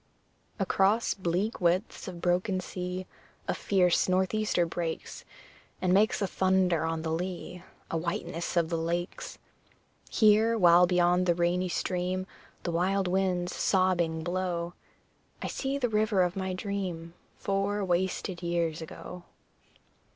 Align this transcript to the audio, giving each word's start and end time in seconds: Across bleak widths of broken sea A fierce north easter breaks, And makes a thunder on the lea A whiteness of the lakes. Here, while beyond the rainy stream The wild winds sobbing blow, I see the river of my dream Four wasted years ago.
Across 0.57 1.13
bleak 1.13 1.61
widths 1.61 2.07
of 2.07 2.21
broken 2.21 2.59
sea 2.59 3.05
A 3.47 3.53
fierce 3.53 4.09
north 4.09 4.33
easter 4.33 4.65
breaks, 4.65 5.23
And 5.79 5.93
makes 5.93 6.23
a 6.23 6.27
thunder 6.27 6.85
on 6.85 7.03
the 7.03 7.11
lea 7.11 7.61
A 7.91 7.97
whiteness 7.97 8.57
of 8.57 8.69
the 8.69 8.79
lakes. 8.79 9.37
Here, 10.09 10.57
while 10.57 10.87
beyond 10.87 11.27
the 11.27 11.35
rainy 11.35 11.69
stream 11.69 12.25
The 12.63 12.71
wild 12.71 13.07
winds 13.07 13.55
sobbing 13.55 14.23
blow, 14.23 14.73
I 15.39 15.45
see 15.45 15.77
the 15.77 15.87
river 15.87 16.23
of 16.23 16.35
my 16.35 16.53
dream 16.53 17.13
Four 17.37 17.85
wasted 17.85 18.41
years 18.41 18.81
ago. 18.81 19.25